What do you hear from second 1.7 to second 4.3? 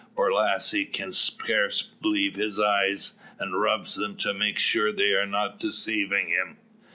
believe his eyes; and rubs them